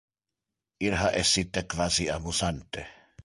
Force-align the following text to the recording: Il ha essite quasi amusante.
Il 0.85 0.95
ha 1.01 1.11
essite 1.19 1.63
quasi 1.75 2.09
amusante. 2.17 2.87